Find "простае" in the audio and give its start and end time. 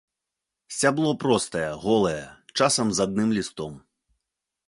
1.23-1.67